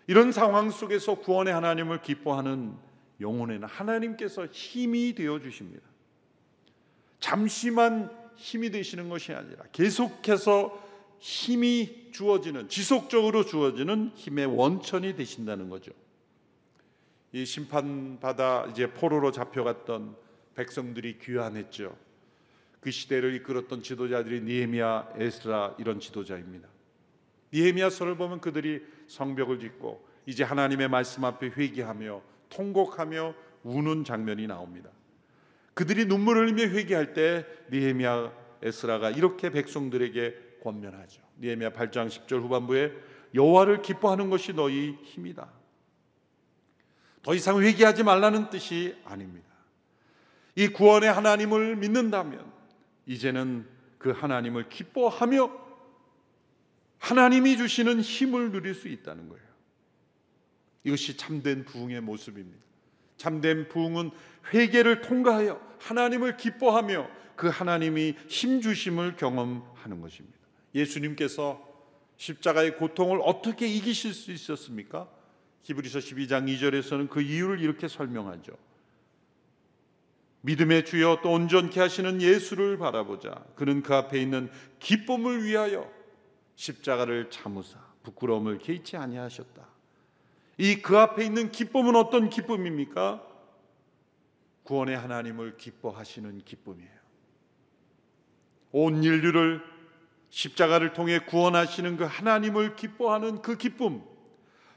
이런 0.07 0.31
상황 0.31 0.69
속에서 0.69 1.15
구원의 1.15 1.53
하나님을 1.53 2.01
기뻐하는 2.01 2.75
영혼에는 3.19 3.67
하나님께서 3.67 4.47
힘이 4.47 5.13
되어 5.15 5.39
주십니다. 5.39 5.83
잠시만 7.19 8.09
힘이 8.35 8.71
되시는 8.71 9.09
것이 9.09 9.33
아니라 9.33 9.63
계속해서 9.71 10.81
힘이 11.19 12.09
주어지는 12.11 12.67
지속적으로 12.67 13.45
주어지는 13.45 14.11
힘의 14.15 14.45
원천이 14.45 15.15
되신다는 15.15 15.69
거죠. 15.69 15.91
이 17.31 17.45
심판받아 17.45 18.67
이제 18.71 18.91
포로로 18.91 19.31
잡혀갔던 19.31 20.15
백성들이 20.55 21.19
귀환했죠. 21.19 21.95
그 22.83 22.91
시대를 22.91 23.33
이끌었던 23.35 23.81
지도자들이 23.81 24.41
니에미야, 24.41 25.13
에스라 25.15 25.75
이런 25.79 26.01
지도자입니다. 26.01 26.67
니에미야서를 27.53 28.17
보면 28.17 28.41
그들이 28.41 28.81
성벽을 29.07 29.59
짓고 29.59 30.05
이제 30.25 30.43
하나님의 30.43 30.89
말씀 30.89 31.23
앞에 31.23 31.51
회개하며 31.55 32.21
통곡하며 32.49 33.35
우는 33.63 34.03
장면이 34.03 34.47
나옵니다. 34.47 34.89
그들이 35.73 36.05
눈물을 36.05 36.49
흘리며 36.49 36.73
회개할 36.73 37.13
때 37.13 37.45
니에미야, 37.71 38.33
에스라가 38.61 39.11
이렇게 39.11 39.49
백성들에게 39.49 40.57
권면하죠. 40.61 41.21
니에미야 41.39 41.71
8장 41.71 42.09
10절 42.09 42.41
후반부에 42.41 42.91
여호와를 43.33 43.81
기뻐하는 43.81 44.29
것이 44.29 44.51
너희 44.53 44.97
힘이다. 45.03 45.49
더 47.21 47.33
이상 47.33 47.61
회개하지 47.61 48.03
말라는 48.03 48.49
뜻이 48.49 48.95
아닙니다. 49.05 49.47
이 50.55 50.67
구원의 50.67 51.11
하나님을 51.11 51.77
믿는다면 51.77 52.52
이제는 53.05 53.67
그 53.97 54.11
하나님을 54.11 54.69
기뻐하며 54.69 55.63
하나님이 56.99 57.57
주시는 57.57 58.01
힘을 58.01 58.51
누릴 58.51 58.73
수 58.73 58.87
있다는 58.87 59.29
거예요. 59.29 59.43
이것이 60.83 61.17
참된 61.17 61.65
부흥의 61.65 62.01
모습입니다. 62.01 62.63
참된 63.17 63.67
부흥은 63.67 64.11
회개를 64.53 65.01
통과하여 65.01 65.61
하나님을 65.79 66.37
기뻐하며 66.37 67.09
그 67.35 67.47
하나님이 67.47 68.15
힘 68.27 68.61
주심을 68.61 69.15
경험하는 69.15 70.01
것입니다. 70.01 70.37
예수님께서 70.75 71.61
십자가의 72.17 72.77
고통을 72.77 73.19
어떻게 73.23 73.67
이기실 73.67 74.13
수 74.13 74.31
있었습니까? 74.31 75.09
히브리서 75.63 75.99
12장 75.99 76.47
2절에서는 76.47 77.09
그 77.09 77.21
이유를 77.21 77.61
이렇게 77.61 77.87
설명하죠. 77.87 78.53
믿음의 80.45 80.83
주여 80.85 81.19
또 81.23 81.31
온전케 81.31 81.79
하시는 81.79 82.21
예수를 82.21 82.77
바라보자. 82.77 83.43
그는 83.55 83.81
그 83.81 83.95
앞에 83.95 84.21
있는 84.21 84.51
기쁨을 84.79 85.43
위하여 85.45 85.89
십자가를 86.55 87.29
참으사 87.29 87.79
부끄러움을 88.03 88.57
개의치 88.59 88.97
아니하셨다. 88.97 89.65
이 90.57 90.81
그 90.81 90.97
앞에 90.97 91.25
있는 91.25 91.49
기쁨은 91.51 91.95
어떤 91.95 92.29
기쁨입니까? 92.29 93.25
구원의 94.63 94.97
하나님을 94.97 95.57
기뻐하시는 95.57 96.43
기쁨이에요. 96.43 96.91
온 98.73 99.03
인류를 99.03 99.63
십자가를 100.29 100.93
통해 100.93 101.19
구원하시는 101.19 101.95
그 101.95 102.03
하나님을 102.03 102.75
기뻐하는 102.75 103.41
그 103.41 103.55
기쁨. 103.55 104.03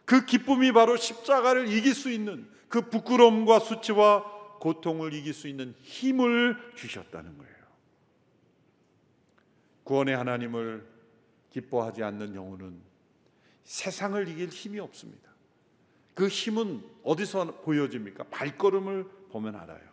그 0.05 0.25
기쁨이 0.25 0.71
바로 0.73 0.97
십자가를 0.97 1.67
이길 1.69 1.95
수 1.95 2.11
있는 2.11 2.49
그 2.69 2.83
부끄러움과 2.89 3.59
수치와 3.59 4.36
고통을 4.59 5.13
이길 5.13 5.33
수 5.35 5.49
있는 5.49 5.75
힘을 5.83 6.57
주셨다는 6.75 7.39
거예요. 7.39 7.57
구원의 9.85 10.17
하나님을 10.17 10.87
기뻐하지 11.51 12.03
않는 12.03 12.35
영혼은 12.35 12.81
세상을 13.65 14.29
이길 14.29 14.49
힘이 14.49 14.81
없습니다. 14.81 15.31
그 16.15 16.29
힘은 16.29 16.83
어디서 17.03 17.61
보여집니까? 17.61 18.25
발걸음을 18.25 19.05
보면 19.31 19.55
알아요. 19.57 19.87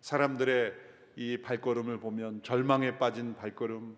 사람들의 0.00 0.74
이 1.16 1.38
발걸음을 1.38 2.00
보면 2.00 2.42
절망에 2.42 2.98
빠진 2.98 3.34
발걸음, 3.36 3.96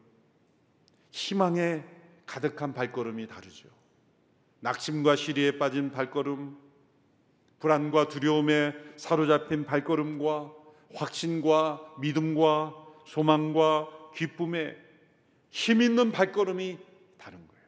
희망에 1.11 1.85
가득한 2.27 2.75
발걸음이 2.75 3.27
다르죠. 3.29 3.69
낙심과 4.61 5.17
시리에 5.17 5.59
빠진 5.59 5.91
발걸음, 5.91 6.57
불안과 7.63 8.09
두려움에 8.09 8.75
사로잡힌 8.97 9.65
발걸음과 9.65 10.53
확신과 10.97 11.95
믿음과 12.01 12.75
소망과 13.07 13.89
기쁨에 14.17 14.77
힘 15.49 15.81
있는 15.81 16.11
발걸음이 16.11 16.77
다른 17.17 17.39
거예요. 17.39 17.65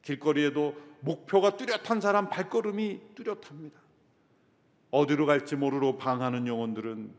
길거리에도 0.00 0.74
목표가 1.00 1.58
뚜렷한 1.58 2.00
사람 2.00 2.30
발걸음이 2.30 3.14
뚜렷합니다. 3.14 3.78
어디로 4.90 5.26
갈지 5.26 5.54
모르러 5.54 5.98
방하는 5.98 6.46
영혼들은 6.46 7.12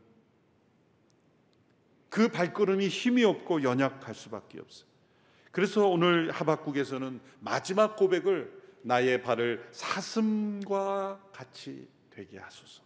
그 2.08 2.28
발걸음이 2.30 2.88
힘이 2.88 3.22
없고 3.22 3.62
연약할 3.62 4.12
수밖에 4.16 4.58
없어요. 4.58 4.88
그래서 5.52 5.86
오늘 5.86 6.32
하박국에서는 6.32 7.20
마지막 7.38 7.94
고백을 7.94 8.58
나의 8.82 9.22
발을 9.22 9.68
사슴과 9.70 11.20
같이 11.32 11.86
되게 12.18 12.36
하소서. 12.38 12.82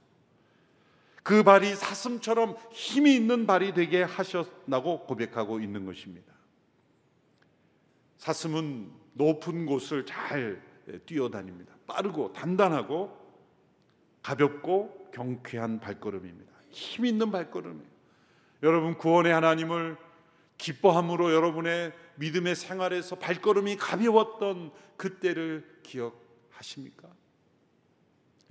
그 1.23 1.43
발이 1.43 1.75
사슴처럼 1.75 2.55
힘이 2.71 3.15
있는 3.15 3.47
발이 3.47 3.73
되게 3.73 4.03
하셨다고 4.03 5.07
고백하고 5.07 5.61
있는 5.61 5.87
것입니다. 5.87 6.31
사슴은 8.19 8.93
높은 9.15 9.65
곳을 9.65 10.05
잘 10.05 10.63
뛰어다닙니다. 11.07 11.75
빠르고 11.87 12.35
단단하고 12.35 13.19
가볍고 14.23 15.11
경쾌한 15.15 15.81
발걸음입니다. 15.81 16.53
힘 16.71 17.07
있는 17.07 17.31
발걸음이에요. 17.31 17.91
여러분 18.63 18.99
구원의 18.99 19.33
하나님을 19.33 19.97
기뻐함으로 20.59 21.33
여러분의 21.33 21.93
믿음의 22.17 22.55
생활에서 22.55 23.17
발걸음이 23.17 23.77
가벼웠던 23.77 24.73
그때를 24.99 25.81
기억하십니까? 25.83 27.22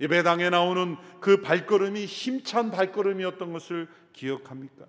예배당에 0.02 0.50
나오는 0.50 0.96
그 1.20 1.40
발걸음이 1.40 2.06
힘찬 2.06 2.72
발걸음이었던 2.72 3.52
것을 3.52 3.88
기억합니까? 4.12 4.84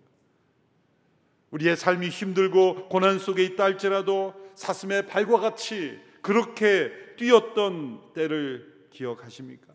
우리의 1.51 1.77
삶이 1.77 2.09
힘들고 2.09 2.89
고난 2.89 3.19
속에 3.19 3.43
있다 3.43 3.63
할지라도 3.63 4.33
사슴의 4.55 5.05
발과 5.05 5.39
같이 5.39 5.99
그렇게 6.23 6.91
뛰었던 7.17 8.13
때를 8.13 8.87
기억하십니까? 8.89 9.71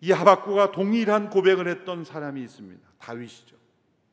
이 0.00 0.12
하박구가 0.12 0.70
동일한 0.70 1.30
고백을 1.30 1.66
했던 1.66 2.04
사람이 2.04 2.40
있습니다. 2.44 2.88
다윗이죠. 2.98 3.56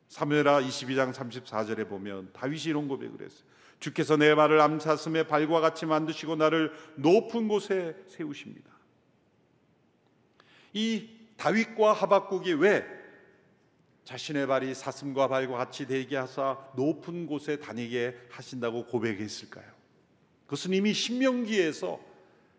사무엘하 0.08 0.60
22장 0.62 1.12
34절에 1.12 1.88
보면 1.88 2.30
다윗이 2.32 2.64
이런 2.64 2.88
고백을 2.88 3.24
했어요. 3.24 3.55
주께서 3.80 4.16
내 4.16 4.34
발을 4.34 4.60
암사슴의 4.60 5.28
발과 5.28 5.60
같이 5.60 5.86
만드시고 5.86 6.36
나를 6.36 6.72
높은 6.96 7.48
곳에 7.48 7.94
세우십니다. 8.08 8.70
이 10.72 11.08
다윗과 11.36 11.92
하박국이 11.92 12.54
왜 12.54 12.84
자신의 14.04 14.46
발이 14.46 14.74
사슴과 14.74 15.28
발과 15.28 15.56
같이 15.56 15.86
되게 15.86 16.16
하사 16.16 16.58
높은 16.76 17.26
곳에 17.26 17.58
다니게 17.58 18.16
하신다고 18.30 18.86
고백했을까요? 18.86 19.66
그것은 20.44 20.72
이미 20.74 20.92
신명기에서 20.92 21.98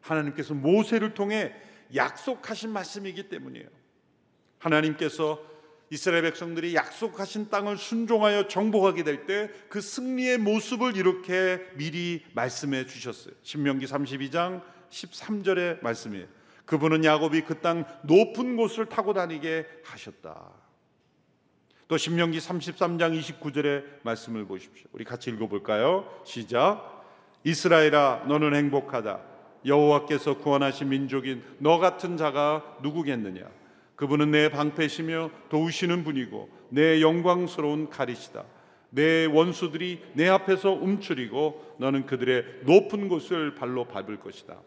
하나님께서 0.01 0.53
모세를 0.53 1.13
통해 1.13 1.55
약속하신 1.95 2.71
말씀이기 2.71 3.29
때문이에요. 3.29 3.67
하나님께서 4.59 5.41
이스라엘 5.89 6.23
백성들이 6.23 6.75
약속하신 6.75 7.49
땅을 7.49 7.77
순종하여 7.77 8.47
정복하게 8.47 9.03
될 9.03 9.25
때 9.25 9.49
그 9.69 9.79
승리의 9.81 10.37
모습을 10.39 10.97
이렇게 10.97 11.61
미리 11.75 12.23
말씀해 12.33 12.85
주셨어요. 12.87 13.33
신명기 13.43 13.85
32장 13.85 14.61
13절의 14.89 15.81
말씀이에요. 15.81 16.27
그분은 16.65 17.05
야곱이 17.05 17.41
그 17.41 17.61
땅 17.61 17.85
높은 18.03 18.57
곳을 18.57 18.87
타고 18.87 19.13
다니게 19.13 19.65
하셨다. 19.85 20.51
또 21.87 21.95
신명기 21.95 22.39
33장 22.39 23.17
29절의 23.17 23.85
말씀을 24.03 24.45
보십시오. 24.45 24.87
우리 24.91 25.05
같이 25.05 25.29
읽어 25.29 25.47
볼까요? 25.47 26.05
시작. 26.25 27.05
이스라엘아 27.45 28.25
너는 28.27 28.53
행복하다. 28.55 29.21
여호와께서 29.65 30.37
구원하신 30.39 30.89
민족인 30.89 31.43
너 31.59 31.77
같은 31.79 32.17
자가 32.17 32.77
누구겠느냐? 32.81 33.41
그분은 33.97 34.31
내 34.31 34.49
방패시며 34.49 35.31
도우시는 35.49 36.03
분이고 36.03 36.49
내 36.69 37.01
영광스러운 37.01 37.89
칼이시다. 37.89 38.45
내 38.91 39.25
원수들이 39.25 40.01
내 40.13 40.29
앞에서 40.29 40.71
움츠리고 40.71 41.75
너는 41.79 42.05
그들의 42.05 42.61
높은 42.63 43.09
곳을 43.09 43.55
발로 43.55 43.85
밟을 43.85 44.19
것이다. 44.19 44.61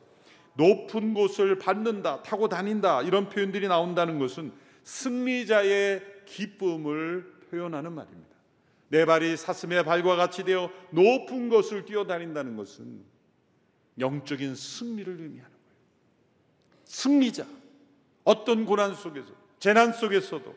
높은 0.55 1.15
곳을 1.15 1.59
밟는다, 1.59 2.23
타고 2.23 2.49
다닌다 2.49 3.03
이런 3.03 3.29
표현들이 3.29 3.69
나온다는 3.69 4.19
것은 4.19 4.53
승리자의 4.83 6.03
기쁨을 6.27 7.25
표현하는 7.51 7.93
말입니다. 7.93 8.31
내 8.89 9.05
발이 9.05 9.37
사슴의 9.37 9.85
발과 9.85 10.17
같이 10.17 10.43
되어 10.43 10.71
높은 10.91 11.49
곳을 11.49 11.85
뛰어다닌다는 11.85 12.57
것은 12.57 13.05
영적인 14.01 14.57
승리를 14.57 15.13
의미하는 15.13 15.39
거예요. 15.39 15.79
승리자. 16.85 17.60
어떤 18.25 18.65
고난 18.67 18.95
속에서, 18.95 19.33
재난 19.59 19.93
속에서도, 19.93 20.55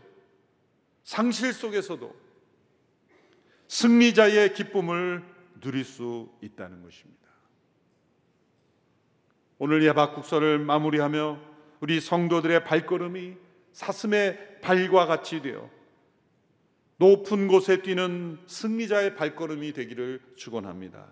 상실 1.04 1.54
속에서도 1.54 2.15
승리자의 3.67 4.54
기쁨을 4.54 5.23
누릴 5.60 5.84
수 5.84 6.30
있다는 6.41 6.84
것입니다. 6.84 7.23
오늘 9.58 9.84
예박국서를 9.84 10.60
마무리하며 10.60 11.39
우리 11.80 11.99
성도들의 11.99 12.63
발걸음이 12.63 13.36
사슴의 13.71 14.62
발과 14.62 15.06
같이 15.06 15.41
되어 15.41 15.69
높은 16.97 17.47
곳에 17.47 17.82
뛰는 17.82 18.39
승리자의 18.45 19.15
발걸음이 19.15 19.73
되기를 19.73 20.21
축원합니다. 20.36 21.06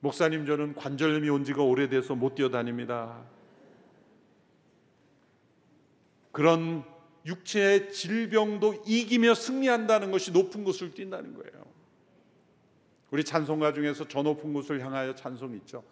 목사님 0.00 0.46
저는 0.46 0.74
관절염이 0.74 1.28
온 1.30 1.44
지가 1.44 1.62
오래돼서 1.62 2.14
못 2.14 2.34
뛰어다닙니다. 2.34 3.24
그런 6.36 6.84
육체의 7.24 7.90
질병도 7.90 8.82
이기며 8.86 9.32
승리한다는 9.32 10.10
것이 10.10 10.32
높은 10.32 10.64
곳을 10.64 10.92
뛴다는 10.92 11.32
거예요. 11.32 11.64
우리 13.10 13.24
찬송가 13.24 13.72
중에서 13.72 14.06
저 14.06 14.20
높은 14.20 14.52
곳을 14.52 14.84
향하여 14.84 15.14
찬송 15.14 15.54
있죠. 15.54 15.82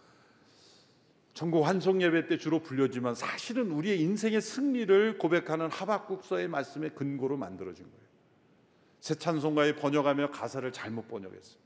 전국 1.32 1.62
환송 1.62 2.02
예배 2.02 2.26
때 2.26 2.36
주로 2.36 2.58
불려지만 2.58 3.14
사실은 3.14 3.70
우리의 3.70 4.02
인생의 4.02 4.42
승리를 4.42 5.16
고백하는 5.16 5.70
하박국서의 5.70 6.48
말씀의 6.48 6.90
근거로 6.94 7.38
만들어진 7.38 7.86
거예요. 7.86 8.06
새 9.00 9.14
찬송가에 9.14 9.76
번역하며 9.76 10.30
가사를 10.30 10.70
잘못 10.72 11.08
번역했어요. 11.08 11.56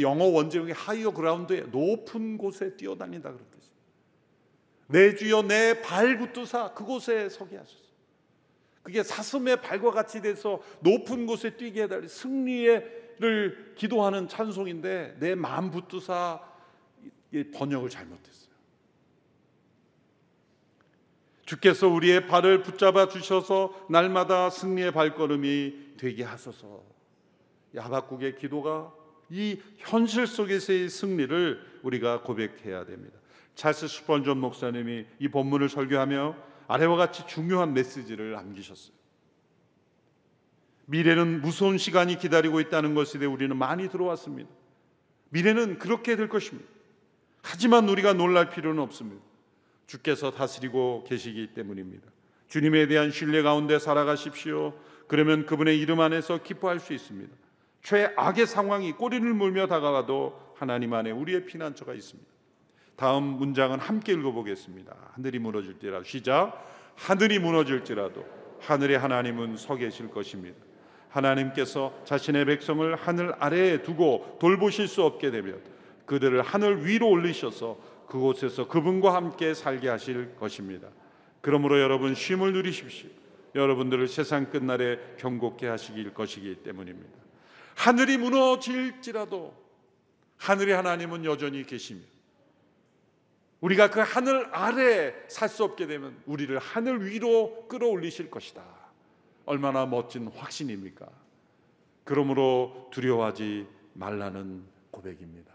영어 0.00 0.24
원제형이 0.24 0.72
하이어 0.72 1.12
그라운드에 1.12 1.60
높은 1.70 2.38
곳에 2.38 2.76
뛰어다닌다 2.76 3.30
그런 3.30 3.46
뜻이에요. 3.52 3.76
내 4.88 5.14
주여 5.14 5.42
내 5.42 5.80
발 5.80 6.18
붙드사 6.18 6.74
그곳에 6.74 7.28
서게 7.28 7.56
하소서. 7.56 7.85
그게 8.86 9.02
사슴의 9.02 9.62
발과 9.62 9.90
같이 9.90 10.22
돼서 10.22 10.60
높은 10.78 11.26
곳에 11.26 11.56
뛰게 11.56 11.82
해달리 11.82 12.06
승리를 12.06 13.74
기도하는 13.74 14.28
찬송인데 14.28 15.16
내 15.18 15.34
마음 15.34 15.72
붙드사 15.72 16.40
번역을 17.52 17.90
잘못했어요. 17.90 18.54
주께서 21.46 21.88
우리의 21.88 22.28
발을 22.28 22.62
붙잡아 22.62 23.08
주셔서 23.08 23.88
날마다 23.90 24.50
승리의 24.50 24.92
발걸음이 24.92 25.96
되게 25.96 26.22
하소서. 26.22 26.84
야박국의 27.74 28.36
기도가 28.36 28.94
이 29.30 29.60
현실 29.78 30.28
속에서의 30.28 30.90
승리를 30.90 31.80
우리가 31.82 32.22
고백해야 32.22 32.84
됩니다. 32.84 33.18
찰스 33.56 33.88
스펀전 33.88 34.38
목사님이 34.38 35.06
이 35.18 35.26
본문을 35.26 35.70
설교하며 35.70 36.36
아래와 36.68 36.96
같이 36.96 37.26
중요한 37.26 37.74
메시지를 37.74 38.32
남기셨어요. 38.32 38.94
미래는 40.86 41.40
무서운 41.40 41.78
시간이 41.78 42.18
기다리고 42.18 42.60
있다는 42.60 42.94
것에 42.94 43.18
대해 43.18 43.30
우리는 43.30 43.56
많이 43.56 43.88
들어왔습니다. 43.88 44.50
미래는 45.30 45.78
그렇게 45.78 46.16
될 46.16 46.28
것입니다. 46.28 46.68
하지만 47.42 47.88
우리가 47.88 48.12
놀랄 48.12 48.50
필요는 48.50 48.82
없습니다. 48.82 49.22
주께서 49.86 50.30
다스리고 50.30 51.04
계시기 51.06 51.48
때문입니다. 51.54 52.08
주님에 52.48 52.86
대한 52.86 53.10
신뢰 53.10 53.42
가운데 53.42 53.78
살아가십시오. 53.78 54.74
그러면 55.08 55.46
그분의 55.46 55.78
이름 55.78 56.00
안에서 56.00 56.42
기뻐할 56.42 56.80
수 56.80 56.92
있습니다. 56.92 57.34
최악의 57.82 58.46
상황이 58.46 58.92
꼬리를 58.92 59.32
물며 59.32 59.66
다가와도 59.66 60.54
하나님 60.56 60.92
안에 60.92 61.10
우리의 61.10 61.46
피난처가 61.46 61.94
있습니다. 61.94 62.35
다음 62.96 63.24
문장은 63.24 63.78
함께 63.78 64.12
읽어보겠습니다. 64.12 64.94
하늘이 65.12 65.38
무너질지라도 65.38 66.04
시작. 66.04 66.66
하늘이 66.94 67.38
무너질지라도 67.38 68.24
하늘의 68.60 68.98
하나님은 68.98 69.56
서 69.58 69.76
계실 69.76 70.10
것입니다. 70.10 70.56
하나님께서 71.10 71.94
자신의 72.04 72.46
백성을 72.46 72.94
하늘 72.96 73.34
아래에 73.38 73.82
두고 73.82 74.38
돌보실 74.40 74.88
수 74.88 75.02
없게 75.02 75.30
되면 75.30 75.60
그들을 76.06 76.40
하늘 76.42 76.86
위로 76.86 77.08
올리셔서 77.10 77.78
그곳에서 78.08 78.68
그분과 78.68 79.14
함께 79.14 79.52
살게 79.52 79.88
하실 79.88 80.34
것입니다. 80.36 80.88
그러므로 81.40 81.80
여러분 81.80 82.14
쉼을 82.14 82.52
누리십시오. 82.52 83.08
여러분들을 83.54 84.08
세상 84.08 84.50
끝날에 84.50 84.98
경고케 85.18 85.66
하시길 85.66 86.14
것이기 86.14 86.56
때문입니다. 86.56 87.18
하늘이 87.74 88.16
무너질지라도 88.18 89.54
하늘의 90.38 90.74
하나님은 90.74 91.24
여전히 91.24 91.64
계십니다. 91.64 92.15
우리가 93.60 93.90
그 93.90 94.00
하늘 94.00 94.48
아래 94.54 95.14
살 95.28 95.48
수 95.48 95.64
없게 95.64 95.86
되면 95.86 96.20
우리를 96.26 96.56
하늘 96.58 97.06
위로 97.06 97.66
끌어올리실 97.68 98.30
것이다. 98.30 98.62
얼마나 99.46 99.86
멋진 99.86 100.28
확신입니까? 100.28 101.08
그러므로 102.04 102.88
두려워하지 102.92 103.66
말라는 103.94 104.64
고백입니다. 104.90 105.52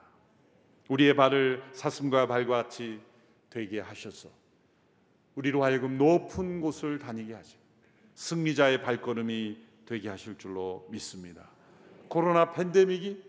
우리의 0.89 1.15
발을 1.15 1.63
사슴과 1.73 2.27
발과 2.27 2.63
같이 2.63 2.99
되게 3.49 3.79
하셔서 3.79 4.29
우리로 5.35 5.63
하여금 5.63 5.97
높은 5.97 6.59
곳을 6.61 6.99
다니게 6.99 7.33
하시 7.33 7.55
승리자의 8.15 8.81
발걸음이 8.81 9.57
되게 9.85 10.09
하실 10.09 10.37
줄로 10.37 10.87
믿습니다. 10.89 11.49
코로나 12.07 12.51
팬데믹이 12.51 13.23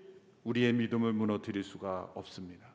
우리의 0.44 0.72
믿음을 0.72 1.12
무너뜨릴 1.12 1.62
수가 1.62 2.10
없습니다. 2.14 2.66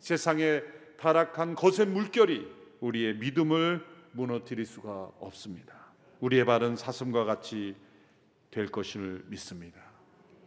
세상에 0.00 0.62
타락한 1.02 1.56
거센 1.56 1.92
물결이 1.92 2.48
우리의 2.78 3.16
믿음을 3.16 3.84
무너뜨릴 4.12 4.64
수가 4.64 5.10
없습니다. 5.18 5.74
우리의 6.20 6.44
발은 6.44 6.76
사슴과 6.76 7.24
같이 7.24 7.74
될 8.52 8.68
것을 8.68 9.24
믿습니다. 9.26 9.80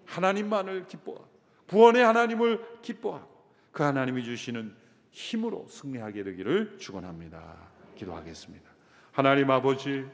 하나님만을 0.05 0.87
기뻐하고 0.87 1.27
구원의 1.67 2.05
하나님을 2.05 2.81
기뻐하고 2.81 3.27
그 3.73 3.83
하나님이 3.83 4.23
주시는 4.23 4.73
힘으로 5.11 5.67
승리하게 5.67 6.23
되기를 6.23 6.77
축원합니다. 6.77 7.57
기도하겠습니다. 7.97 8.69
하나님 9.11 9.51
아버지 9.51 10.05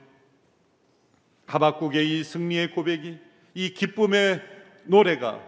하박국의 1.46 2.20
이 2.20 2.24
승리의 2.24 2.74
고백이 2.74 3.20
이 3.54 3.74
기쁨의 3.76 4.42
노래가 4.86 5.48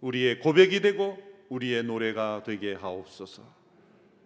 우리의 0.00 0.38
고백이 0.38 0.80
되고 0.80 1.18
우리의 1.48 1.82
노래가 1.82 2.44
되게 2.44 2.74
하옵소서. 2.74 3.61